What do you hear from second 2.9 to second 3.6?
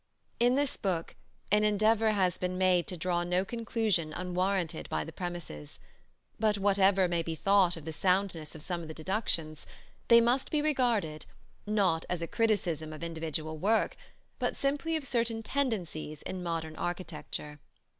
draw no